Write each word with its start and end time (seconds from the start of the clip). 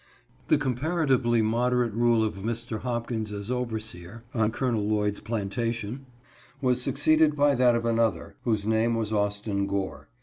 THE 0.47 0.57
comparatively 0.57 1.43
moderate 1.43 1.93
rule 1.93 2.23
of 2.23 2.37
Mr. 2.37 2.79
Hopkins 2.79 3.31
as 3.31 3.51
overseer 3.51 4.23
on 4.33 4.49
Col. 4.49 4.71
Lloyd's 4.71 5.19
plantation 5.19 6.07
was 6.59 6.81
succeeded 6.81 7.35
by 7.35 7.53
that 7.53 7.75
of 7.75 7.85
another, 7.85 8.35
whose 8.43 8.65
name 8.65 8.95
was 8.95 9.13
Austin 9.13 9.67
Gore. 9.67 10.09